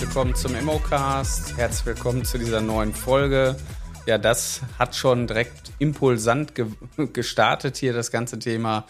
[0.00, 1.56] willkommen zum Immocast.
[1.56, 3.56] Herzlich willkommen zu dieser neuen Folge.
[4.04, 6.66] Ja, das hat schon direkt impulsant ge
[7.12, 8.86] gestartet hier, das ganze Thema.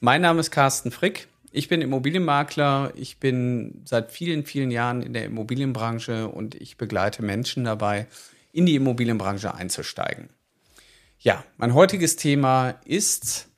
[0.00, 1.28] Mein Name ist Carsten Frick.
[1.50, 2.92] Ich bin Immobilienmakler.
[2.94, 8.06] Ich bin seit vielen, vielen Jahren in der Immobilienbranche und ich begleite Menschen dabei,
[8.52, 10.28] in die Immobilienbranche einzusteigen.
[11.18, 13.48] Ja, mein heutiges Thema ist,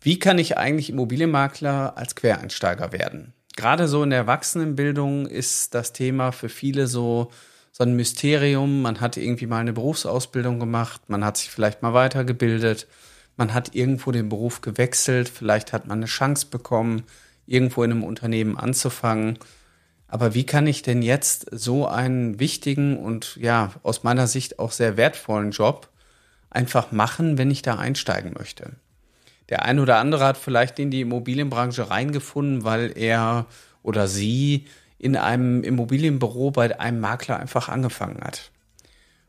[0.00, 3.34] wie kann ich eigentlich Immobilienmakler als Quereinsteiger werden?
[3.58, 7.32] Gerade so in der Erwachsenenbildung ist das Thema für viele so,
[7.72, 8.82] so ein Mysterium.
[8.82, 12.86] Man hat irgendwie mal eine Berufsausbildung gemacht, man hat sich vielleicht mal weitergebildet,
[13.36, 17.02] man hat irgendwo den Beruf gewechselt, vielleicht hat man eine Chance bekommen,
[17.46, 19.40] irgendwo in einem Unternehmen anzufangen.
[20.06, 24.70] Aber wie kann ich denn jetzt so einen wichtigen und ja, aus meiner Sicht auch
[24.70, 25.88] sehr wertvollen Job
[26.48, 28.76] einfach machen, wenn ich da einsteigen möchte?
[29.48, 33.46] Der ein oder andere hat vielleicht in die Immobilienbranche reingefunden, weil er
[33.82, 34.66] oder sie
[34.98, 38.50] in einem Immobilienbüro bei einem Makler einfach angefangen hat.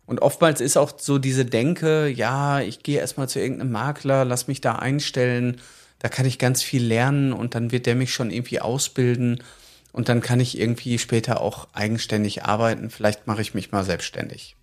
[0.06, 4.48] Und oftmals ist auch so diese Denke, ja, ich gehe erstmal zu irgendeinem Makler, lass
[4.48, 5.62] mich da einstellen,
[6.00, 9.44] da kann ich ganz viel lernen und dann wird der mich schon irgendwie ausbilden
[9.92, 14.56] und dann kann ich irgendwie später auch eigenständig arbeiten, vielleicht mache ich mich mal selbstständig.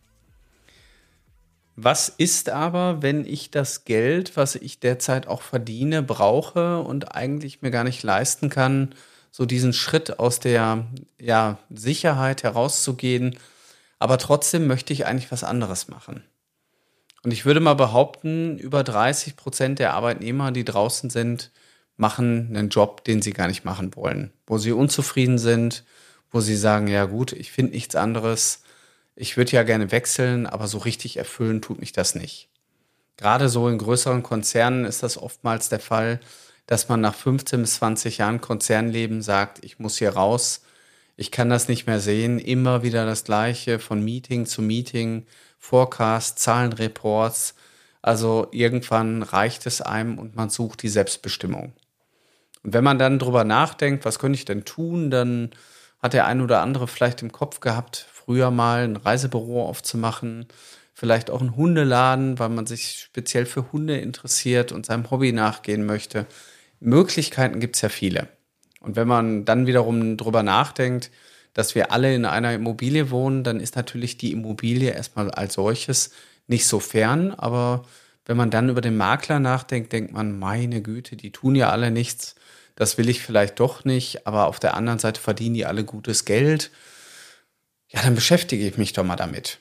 [1.76, 7.60] Was ist aber, wenn ich das Geld, was ich derzeit auch verdiene, brauche und eigentlich
[7.60, 8.94] mir gar nicht leisten kann,
[9.30, 10.86] so diesen Schritt aus der
[11.20, 13.36] ja, Sicherheit herauszugehen,
[13.98, 16.22] aber trotzdem möchte ich eigentlich was anderes machen.
[17.22, 21.50] Und ich würde mal behaupten, über 30 Prozent der Arbeitnehmer, die draußen sind,
[21.98, 25.84] machen einen Job, den sie gar nicht machen wollen, wo sie unzufrieden sind,
[26.30, 28.62] wo sie sagen, ja gut, ich finde nichts anderes,
[29.16, 32.50] ich würde ja gerne wechseln, aber so richtig erfüllen tut mich das nicht.
[33.16, 36.20] Gerade so in größeren Konzernen ist das oftmals der Fall,
[36.66, 40.62] dass man nach 15 bis 20 Jahren Konzernleben sagt, ich muss hier raus,
[41.16, 45.26] ich kann das nicht mehr sehen, immer wieder das gleiche von Meeting zu Meeting,
[45.58, 47.54] Forecast, Zahlenreports.
[48.02, 51.72] Also irgendwann reicht es einem und man sucht die Selbstbestimmung.
[52.62, 55.52] Und wenn man dann drüber nachdenkt, was könnte ich denn tun, dann
[56.02, 60.46] hat der ein oder andere vielleicht im Kopf gehabt, früher mal ein Reisebüro aufzumachen,
[60.92, 65.86] vielleicht auch ein Hundeladen, weil man sich speziell für Hunde interessiert und seinem Hobby nachgehen
[65.86, 66.26] möchte.
[66.80, 68.28] Möglichkeiten gibt es ja viele.
[68.80, 71.10] Und wenn man dann wiederum drüber nachdenkt,
[71.54, 76.10] dass wir alle in einer Immobilie wohnen, dann ist natürlich die Immobilie erstmal als solches
[76.48, 77.32] nicht so fern.
[77.32, 77.84] Aber
[78.26, 81.90] wenn man dann über den Makler nachdenkt, denkt man, meine Güte, die tun ja alle
[81.90, 82.34] nichts.
[82.74, 84.26] Das will ich vielleicht doch nicht.
[84.26, 86.70] Aber auf der anderen Seite verdienen die alle gutes Geld
[87.88, 89.58] ja, dann beschäftige ich mich doch mal damit.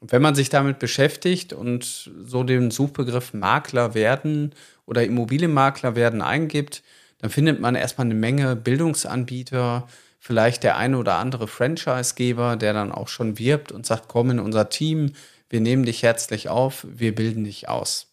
[0.00, 4.52] Und wenn man sich damit beschäftigt und so den Suchbegriff Makler werden
[4.84, 6.82] oder Immobilienmakler werden eingibt,
[7.18, 9.86] dann findet man erstmal eine Menge Bildungsanbieter,
[10.18, 14.40] vielleicht der eine oder andere Franchisegeber, der dann auch schon wirbt und sagt, komm in
[14.40, 15.12] unser Team,
[15.48, 18.08] wir nehmen dich herzlich auf, wir bilden dich aus.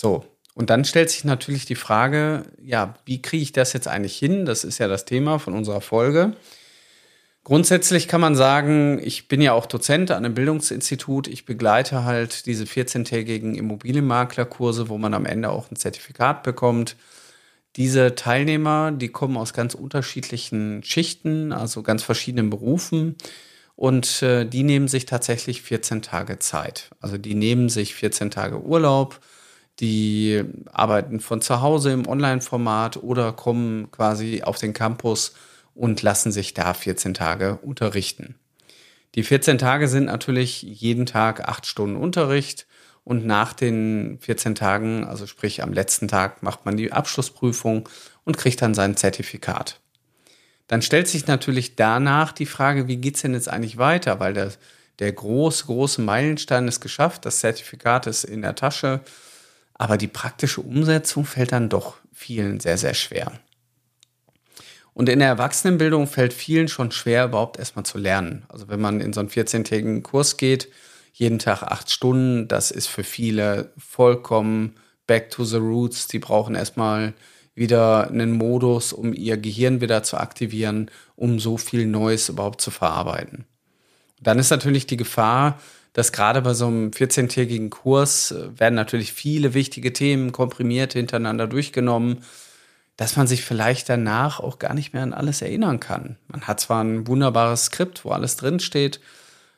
[0.00, 0.24] So,
[0.54, 4.46] und dann stellt sich natürlich die Frage, ja, wie kriege ich das jetzt eigentlich hin?
[4.46, 6.34] Das ist ja das Thema von unserer Folge.
[7.46, 11.28] Grundsätzlich kann man sagen, ich bin ja auch Dozent an einem Bildungsinstitut.
[11.28, 16.96] Ich begleite halt diese 14-tägigen Immobilienmaklerkurse, wo man am Ende auch ein Zertifikat bekommt.
[17.76, 23.14] Diese Teilnehmer, die kommen aus ganz unterschiedlichen Schichten, also ganz verschiedenen Berufen.
[23.76, 26.90] Und äh, die nehmen sich tatsächlich 14 Tage Zeit.
[26.98, 29.20] Also die nehmen sich 14 Tage Urlaub,
[29.78, 30.42] die
[30.72, 35.34] arbeiten von zu Hause im Online-Format oder kommen quasi auf den Campus
[35.76, 38.34] und lassen sich da 14 Tage unterrichten.
[39.14, 42.66] Die 14 Tage sind natürlich jeden Tag acht Stunden Unterricht
[43.04, 47.88] und nach den 14 Tagen, also sprich am letzten Tag, macht man die Abschlussprüfung
[48.24, 49.80] und kriegt dann sein Zertifikat.
[50.66, 54.18] Dann stellt sich natürlich danach die Frage, wie geht's denn jetzt eigentlich weiter?
[54.18, 54.52] Weil der,
[54.98, 59.00] der große, große Meilenstein ist geschafft, das Zertifikat ist in der Tasche,
[59.74, 63.32] aber die praktische Umsetzung fällt dann doch vielen sehr, sehr schwer.
[64.96, 68.46] Und in der Erwachsenenbildung fällt vielen schon schwer, überhaupt erstmal zu lernen.
[68.48, 70.70] Also wenn man in so einen 14-tägigen Kurs geht,
[71.12, 74.76] jeden Tag acht Stunden, das ist für viele vollkommen
[75.06, 76.08] back to the roots.
[76.08, 77.12] Die brauchen erstmal
[77.54, 82.70] wieder einen Modus, um ihr Gehirn wieder zu aktivieren, um so viel Neues überhaupt zu
[82.70, 83.44] verarbeiten.
[84.22, 85.60] Dann ist natürlich die Gefahr,
[85.92, 91.46] dass gerade bei so einem 14-tägigen Kurs äh, werden natürlich viele wichtige Themen komprimiert hintereinander
[91.46, 92.24] durchgenommen
[92.96, 96.16] dass man sich vielleicht danach auch gar nicht mehr an alles erinnern kann.
[96.28, 99.00] Man hat zwar ein wunderbares Skript, wo alles drinsteht,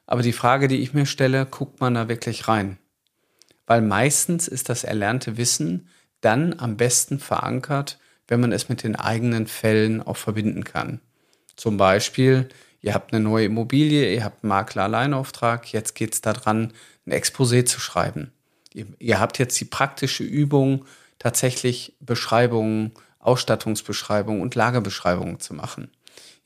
[0.07, 2.79] aber die Frage, die ich mir stelle, guckt man da wirklich rein?
[3.67, 5.89] Weil meistens ist das erlernte Wissen
[6.21, 11.01] dann am besten verankert, wenn man es mit den eigenen Fällen auch verbinden kann.
[11.57, 12.49] Zum Beispiel,
[12.81, 16.73] ihr habt eine neue Immobilie, ihr habt einen Makler-Alleinauftrag, jetzt geht es daran,
[17.07, 18.33] ein Exposé zu schreiben.
[18.73, 20.85] Ihr, ihr habt jetzt die praktische Übung,
[21.19, 22.93] tatsächlich Beschreibungen,
[23.29, 25.91] Ausstattungsbeschreibungen und Lagerbeschreibungen zu machen.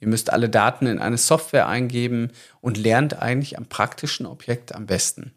[0.00, 4.86] Ihr müsst alle Daten in eine Software eingeben und lernt eigentlich am praktischen Objekt am
[4.86, 5.32] besten.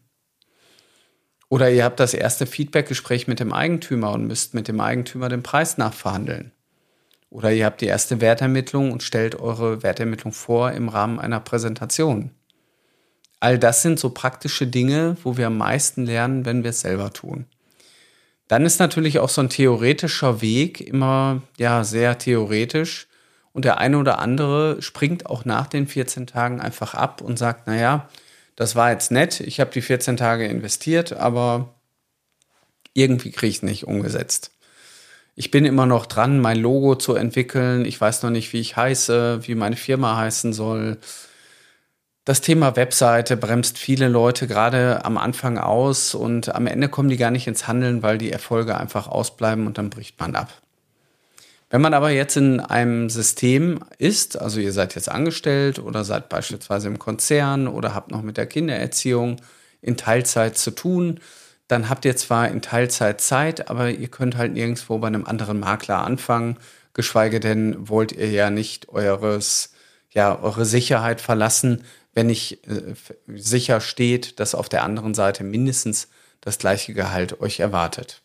[1.48, 5.44] Oder ihr habt das erste Feedbackgespräch mit dem Eigentümer und müsst mit dem Eigentümer den
[5.44, 6.50] Preis nachverhandeln.
[7.30, 12.32] Oder ihr habt die erste Wertermittlung und stellt eure Wertermittlung vor im Rahmen einer Präsentation.
[13.38, 17.12] All das sind so praktische Dinge, wo wir am meisten lernen, wenn wir es selber
[17.12, 17.46] tun.
[18.48, 23.08] Dann ist natürlich auch so ein theoretischer Weg immer ja sehr theoretisch
[23.52, 27.66] und der eine oder andere springt auch nach den 14 Tagen einfach ab und sagt,
[27.66, 28.08] naja,
[28.54, 31.74] das war jetzt nett, ich habe die 14 Tage investiert, aber
[32.94, 34.52] irgendwie kriege ich es nicht umgesetzt.
[35.38, 37.84] Ich bin immer noch dran, mein Logo zu entwickeln.
[37.84, 40.96] Ich weiß noch nicht, wie ich heiße, wie meine Firma heißen soll.
[42.26, 47.18] Das Thema Webseite bremst viele Leute gerade am Anfang aus und am Ende kommen die
[47.18, 50.52] gar nicht ins Handeln, weil die Erfolge einfach ausbleiben und dann bricht man ab.
[51.70, 56.28] Wenn man aber jetzt in einem System ist, also ihr seid jetzt angestellt oder seid
[56.28, 59.40] beispielsweise im Konzern oder habt noch mit der Kindererziehung
[59.80, 61.20] in Teilzeit zu tun,
[61.68, 65.60] dann habt ihr zwar in Teilzeit Zeit, aber ihr könnt halt nirgendwo bei einem anderen
[65.60, 66.56] Makler anfangen,
[66.92, 69.74] geschweige denn wollt ihr ja nicht eures,
[70.10, 71.84] ja, eure Sicherheit verlassen,
[72.16, 72.94] wenn nicht äh,
[73.28, 76.08] sicher steht, dass auf der anderen Seite mindestens
[76.40, 78.22] das gleiche Gehalt euch erwartet.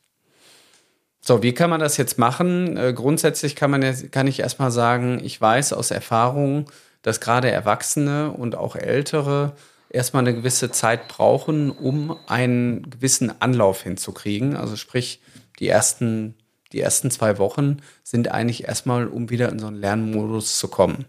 [1.20, 2.78] So, wie kann man das jetzt machen?
[2.78, 6.72] Äh, grundsätzlich kann man jetzt, kann ich erstmal sagen, ich weiß aus Erfahrung,
[7.02, 9.58] dass gerade Erwachsene und auch Ältere
[9.90, 14.56] erstmal eine gewisse Zeit brauchen, um einen gewissen Anlauf hinzukriegen.
[14.56, 15.22] Also sprich,
[15.60, 16.36] die ersten,
[16.72, 21.06] die ersten zwei Wochen sind eigentlich erstmal, um wieder in so einen Lernmodus zu kommen.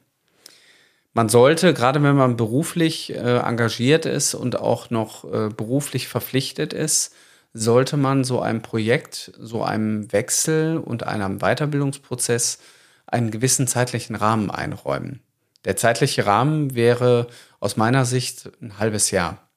[1.14, 6.72] Man sollte, gerade wenn man beruflich äh, engagiert ist und auch noch äh, beruflich verpflichtet
[6.72, 7.14] ist,
[7.52, 12.58] sollte man so einem Projekt, so einem Wechsel und einem Weiterbildungsprozess
[13.06, 15.20] einen gewissen zeitlichen Rahmen einräumen.
[15.66, 17.26] Der zeitliche Rahmen wäre
[17.60, 19.50] aus meiner Sicht ein halbes Jahr.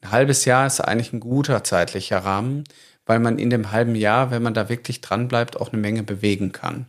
[0.00, 2.64] Ein halbes Jahr ist eigentlich ein guter zeitlicher Rahmen,
[3.04, 6.02] weil man in dem halben Jahr, wenn man da wirklich dran bleibt, auch eine Menge
[6.02, 6.86] bewegen kann.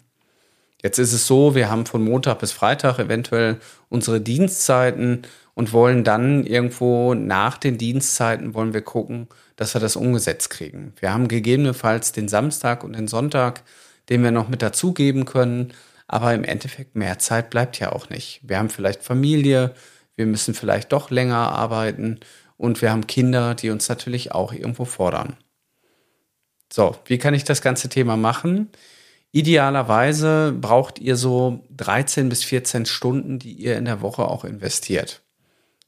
[0.81, 5.23] Jetzt ist es so, wir haben von Montag bis Freitag eventuell unsere Dienstzeiten
[5.53, 10.93] und wollen dann irgendwo nach den Dienstzeiten wollen wir gucken, dass wir das umgesetzt kriegen.
[10.99, 13.61] Wir haben gegebenenfalls den Samstag und den Sonntag,
[14.09, 15.73] den wir noch mit dazugeben können,
[16.07, 18.41] aber im Endeffekt mehr Zeit bleibt ja auch nicht.
[18.43, 19.73] Wir haben vielleicht Familie,
[20.15, 22.19] wir müssen vielleicht doch länger arbeiten
[22.57, 25.37] und wir haben Kinder, die uns natürlich auch irgendwo fordern.
[26.71, 28.69] So, wie kann ich das ganze Thema machen?
[29.31, 35.21] Idealerweise braucht ihr so 13 bis 14 Stunden, die ihr in der Woche auch investiert.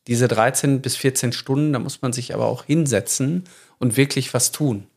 [0.08, 3.44] Diese 13 bis 14 Stunden, da muss man sich aber auch hinsetzen
[3.80, 4.88] und wirklich was tun.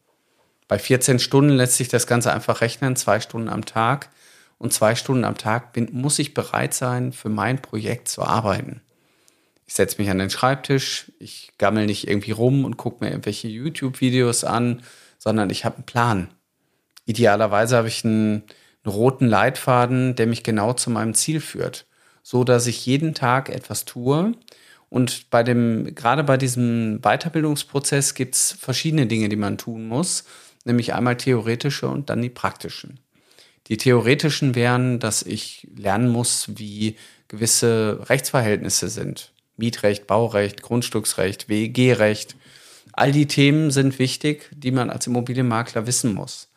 [0.69, 4.11] Bei 14 Stunden lässt sich das Ganze einfach rechnen, zwei Stunden am Tag.
[4.59, 8.81] Und zwei Stunden am Tag bin, muss ich bereit sein, für mein Projekt zu arbeiten.
[9.67, 13.49] Ich setze mich an den Schreibtisch, ich gammel nicht irgendwie rum und gucke mir irgendwelche
[13.49, 14.83] YouTube-Videos an,
[15.19, 16.29] sondern ich habe einen Plan.
[17.07, 18.43] Idealerweise habe ich einen,
[18.85, 21.87] einen roten Leitfaden, der mich genau zu meinem Ziel führt,
[22.23, 24.33] so dass ich jeden Tag etwas tue.
[24.91, 30.25] Und bei dem, gerade bei diesem Weiterbildungsprozess gibt es verschiedene Dinge, die man tun muss,
[30.65, 33.01] nämlich einmal theoretische und dann die praktischen.
[33.69, 36.97] Die theoretischen wären, dass ich lernen muss, wie
[37.29, 39.33] gewisse Rechtsverhältnisse sind.
[39.57, 42.37] Mietrecht, Baurecht, Grundstücksrecht, WEG-Recht.
[42.93, 46.49] All die Themen sind wichtig, die man als Immobilienmakler wissen muss.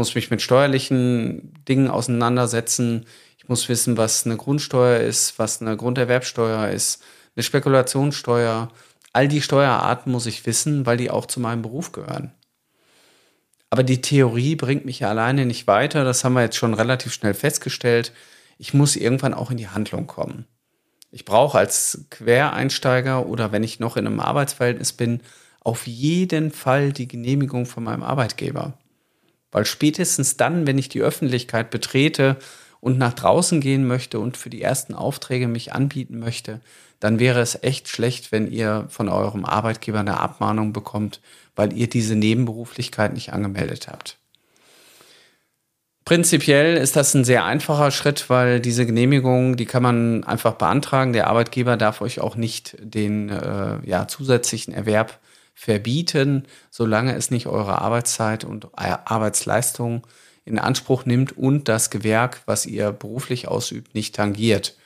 [0.00, 3.04] Ich muss mich mit steuerlichen Dingen auseinandersetzen.
[3.36, 7.02] Ich muss wissen, was eine Grundsteuer ist, was eine Grunderwerbsteuer ist,
[7.36, 8.70] eine Spekulationssteuer.
[9.12, 12.32] All die Steuerarten muss ich wissen, weil die auch zu meinem Beruf gehören.
[13.68, 16.02] Aber die Theorie bringt mich ja alleine nicht weiter.
[16.02, 18.14] Das haben wir jetzt schon relativ schnell festgestellt.
[18.56, 20.46] Ich muss irgendwann auch in die Handlung kommen.
[21.10, 25.20] Ich brauche als Quereinsteiger oder wenn ich noch in einem Arbeitsverhältnis bin,
[25.60, 28.78] auf jeden Fall die Genehmigung von meinem Arbeitgeber.
[29.52, 32.36] Weil spätestens dann, wenn ich die Öffentlichkeit betrete
[32.80, 36.60] und nach draußen gehen möchte und für die ersten Aufträge mich anbieten möchte,
[37.00, 41.20] dann wäre es echt schlecht, wenn ihr von eurem Arbeitgeber eine Abmahnung bekommt,
[41.56, 44.18] weil ihr diese Nebenberuflichkeit nicht angemeldet habt.
[46.04, 51.12] Prinzipiell ist das ein sehr einfacher Schritt, weil diese Genehmigung, die kann man einfach beantragen.
[51.12, 55.20] Der Arbeitgeber darf euch auch nicht den äh, ja, zusätzlichen Erwerb
[55.54, 60.06] verbieten, solange es nicht eure Arbeitszeit und Arbeitsleistung
[60.44, 64.76] in Anspruch nimmt und das Gewerk, was ihr beruflich ausübt, nicht tangiert.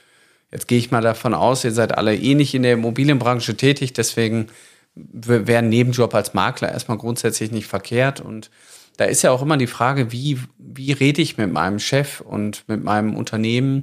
[0.51, 3.93] Jetzt gehe ich mal davon aus, ihr seid alle eh nicht in der Immobilienbranche tätig,
[3.93, 4.47] deswegen
[4.95, 8.21] wäre ein Nebenjob als Makler erstmal grundsätzlich nicht verkehrt.
[8.21, 8.49] Und
[8.97, 12.63] da ist ja auch immer die Frage, wie, wie rede ich mit meinem Chef und
[12.67, 13.81] mit meinem Unternehmen,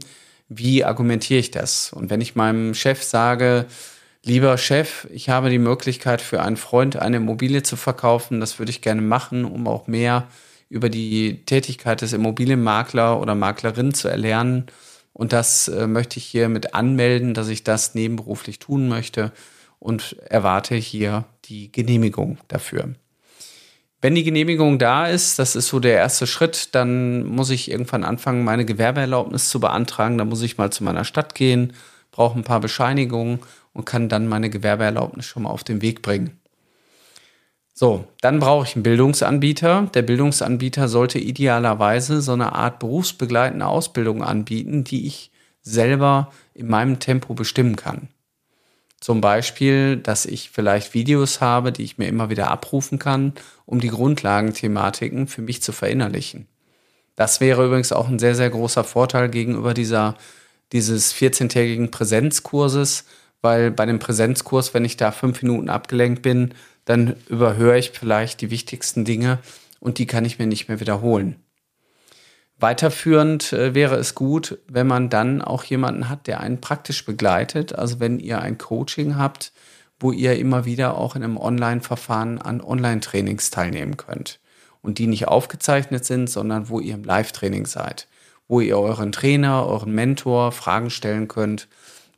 [0.49, 1.93] wie argumentiere ich das?
[1.93, 3.67] Und wenn ich meinem Chef sage,
[4.25, 8.71] lieber Chef, ich habe die Möglichkeit für einen Freund eine Immobilie zu verkaufen, das würde
[8.71, 10.29] ich gerne machen, um auch mehr
[10.69, 14.67] über die Tätigkeit des Immobilienmakler oder Maklerin zu erlernen.
[15.13, 19.33] Und das äh, möchte ich hiermit anmelden, dass ich das nebenberuflich tun möchte
[19.79, 22.95] und erwarte hier die Genehmigung dafür.
[24.01, 28.03] Wenn die Genehmigung da ist, das ist so der erste Schritt, dann muss ich irgendwann
[28.03, 30.19] anfangen, meine Gewerbeerlaubnis zu beantragen.
[30.19, 31.75] Da muss ich mal zu meiner Stadt gehen,
[32.11, 33.41] brauche ein paar Bescheinigungen
[33.73, 36.39] und kann dann meine Gewerbeerlaubnis schon mal auf den Weg bringen.
[37.75, 39.89] So, dann brauche ich einen Bildungsanbieter.
[39.95, 45.31] Der Bildungsanbieter sollte idealerweise so eine Art berufsbegleitende Ausbildung anbieten, die ich
[45.63, 48.09] selber in meinem Tempo bestimmen kann.
[49.01, 53.33] Zum Beispiel, dass ich vielleicht Videos habe, die ich mir immer wieder abrufen kann,
[53.67, 56.47] um die Grundlagenthematiken für mich zu verinnerlichen.
[57.17, 60.17] Das wäre übrigens auch ein sehr, sehr großer Vorteil gegenüber dieser,
[60.73, 63.05] dieses 14-tägigen Präsenzkurses,
[63.43, 68.41] weil bei dem Präsenzkurs, wenn ich da fünf Minuten abgelenkt bin, dann überhöre ich vielleicht
[68.41, 69.39] die wichtigsten Dinge
[69.81, 71.37] und die kann ich mir nicht mehr wiederholen.
[72.59, 77.75] Weiterführend äh, wäre es gut, wenn man dann auch jemanden hat, der einen praktisch begleitet.
[77.75, 79.53] Also wenn ihr ein Coaching habt,
[79.99, 84.39] wo ihr immer wieder auch in einem Online-Verfahren an Online-Trainings teilnehmen könnt.
[84.81, 88.07] Und die nicht aufgezeichnet sind, sondern wo ihr im Live-Training seid.
[88.47, 91.69] Wo ihr euren Trainer, euren Mentor Fragen stellen könnt,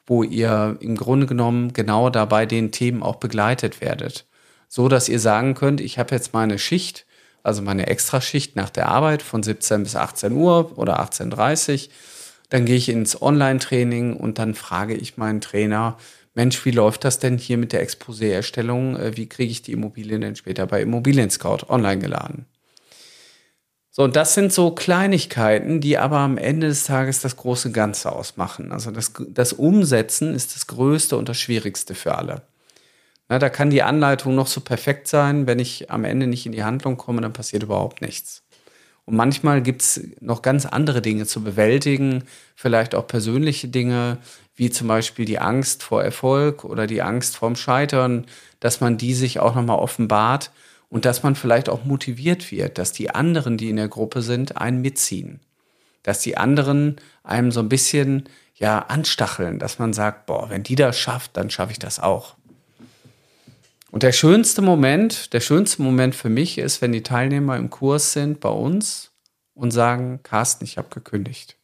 [0.07, 4.27] wo ihr im Grunde genommen genau dabei den Themen auch begleitet werdet.
[4.69, 7.07] So dass ihr sagen könnt, ich habe jetzt meine Schicht
[7.45, 11.93] also meine Extraschicht nach der Arbeit von 17 bis 18 Uhr oder 18.30 Uhr.
[12.49, 15.99] Dann gehe ich ins Online-Training und dann frage ich meinen Trainer,
[16.35, 18.97] Mensch, wie läuft das denn hier mit der Exposé-Erstellung?
[18.97, 22.47] Äh, wie kriege ich die Immobilien denn später bei Immobilien Scout online geladen?
[23.97, 28.11] So, und das sind so Kleinigkeiten, die aber am Ende des Tages das große Ganze
[28.11, 28.73] ausmachen.
[28.73, 32.43] Also das, das Umsetzen ist das Größte und das Schwierigste für alle.
[33.29, 36.51] Na, da kann die Anleitung noch so perfekt sein, wenn ich am Ende nicht in
[36.51, 38.43] die Handlung komme, dann passiert überhaupt nichts.
[39.05, 42.25] Und manchmal gibt es noch ganz andere Dinge zu bewältigen,
[42.57, 44.19] vielleicht auch persönliche Dinge,
[44.57, 48.27] wie zum Beispiel die Angst vor Erfolg oder die Angst vorm Scheitern,
[48.59, 50.51] dass man die sich auch nochmal offenbart
[50.95, 54.59] und dass man vielleicht auch motiviert wird, dass die anderen, die in der Gruppe sind,
[54.59, 55.41] einen mitziehen.
[56.05, 60.77] Dass die anderen einem so ein bisschen ja anstacheln, dass man sagt, boah, wenn die
[60.77, 62.37] das schafft, dann schaffe ich das auch.
[63.91, 68.13] Und der schönste Moment, der schönste Moment für mich ist, wenn die Teilnehmer im Kurs
[68.13, 69.11] sind bei uns
[69.55, 71.57] und sagen, Carsten, ich habe gekündigt.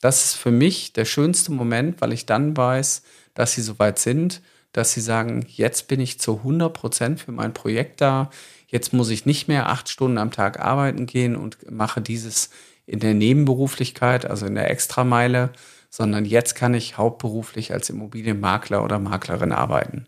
[0.00, 4.42] Das ist für mich der schönste Moment, weil ich dann weiß, dass sie soweit sind,
[4.74, 8.28] dass sie sagen, jetzt bin ich zu 100 Prozent für mein Projekt da.
[8.66, 12.50] Jetzt muss ich nicht mehr acht Stunden am Tag arbeiten gehen und mache dieses
[12.84, 15.52] in der Nebenberuflichkeit, also in der Extrameile,
[15.90, 20.06] sondern jetzt kann ich hauptberuflich als Immobilienmakler oder Maklerin arbeiten.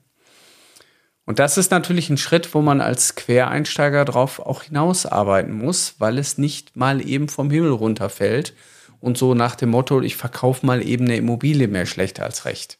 [1.25, 6.19] Und das ist natürlich ein Schritt, wo man als Quereinsteiger drauf auch hinausarbeiten muss, weil
[6.19, 8.53] es nicht mal eben vom Himmel runterfällt
[8.99, 12.79] und so nach dem Motto, ich verkaufe mal eben eine Immobilie mehr schlecht als recht.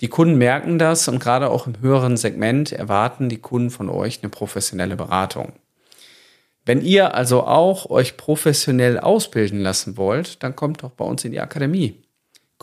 [0.00, 4.20] Die Kunden merken das und gerade auch im höheren Segment erwarten die Kunden von euch
[4.22, 5.52] eine professionelle Beratung.
[6.64, 11.32] Wenn ihr also auch euch professionell ausbilden lassen wollt, dann kommt doch bei uns in
[11.32, 12.02] die Akademie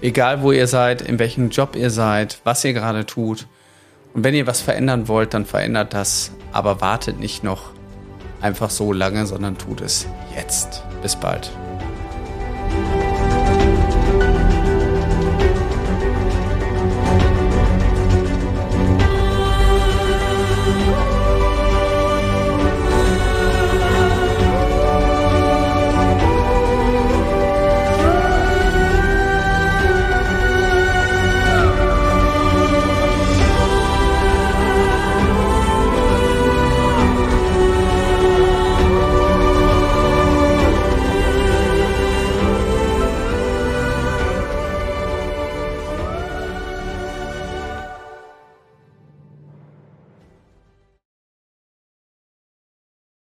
[0.00, 3.46] Egal wo ihr seid, in welchem Job ihr seid, was ihr gerade tut.
[4.14, 6.32] Und wenn ihr was verändern wollt, dann verändert das.
[6.52, 7.70] Aber wartet nicht noch
[8.40, 10.82] einfach so lange, sondern tut es jetzt.
[11.02, 11.50] Bis bald.